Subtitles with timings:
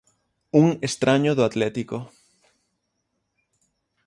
[0.61, 1.97] Un estraño do Atlético.